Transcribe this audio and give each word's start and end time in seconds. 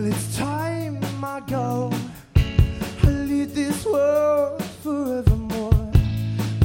Well, 0.00 0.08
it's 0.10 0.34
time 0.38 0.98
I 1.22 1.40
go. 1.40 1.92
I 2.34 3.06
leave 3.06 3.54
this 3.54 3.84
world 3.84 4.64
forevermore. 4.82 5.92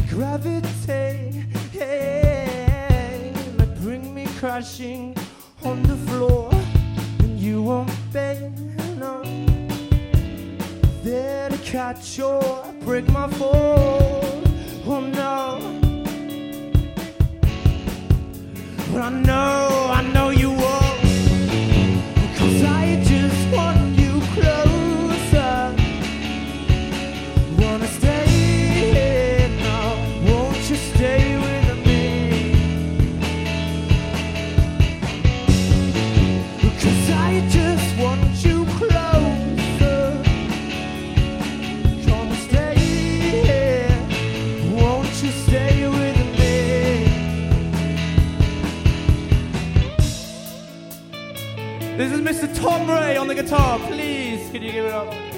Gravity, 0.08 1.44
hey, 1.74 3.34
might 3.58 3.76
bring 3.82 4.16
me 4.16 4.26
crashing 4.40 5.18
on 5.66 5.84
the 5.84 5.98
floor, 6.08 6.50
and 7.20 7.38
you 7.38 7.62
won't 7.62 7.92
be 8.14 8.54
no 9.02 9.22
there 11.04 11.50
to 11.50 11.58
catch 11.58 12.18
or 12.22 12.42
break 12.86 13.06
my 13.10 13.28
fall. 13.32 14.44
Oh 14.88 15.02
no. 15.02 15.60
But 18.94 19.02
I 19.02 19.10
know, 19.10 19.55
This 51.98 52.12
is 52.12 52.20
Mr. 52.20 52.54
Tom 52.54 52.90
Ray 52.90 53.16
on 53.16 53.30
the 53.30 53.36
guitar. 53.36 53.80
Please, 53.88 54.50
can 54.52 54.62
you 54.62 54.74
give 54.74 54.84
it 54.84 54.92
up? 54.92 55.35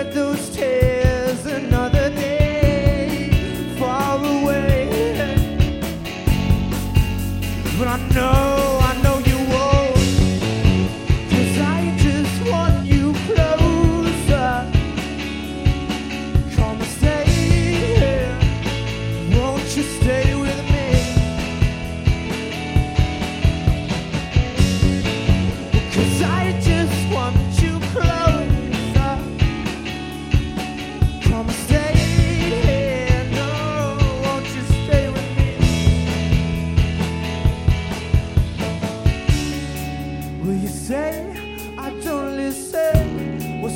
Shed 0.00 0.14
those 0.14 0.48
tears 0.56 0.89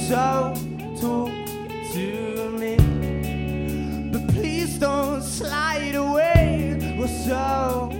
so 0.09 0.53
talk 1.01 1.31
to 1.93 2.51
me. 2.59 2.77
But 4.13 4.29
please 4.35 4.79
don't 4.79 5.23
slide 5.23 5.95
away. 5.95 6.95
Well, 6.99 7.09
so. 7.09 7.94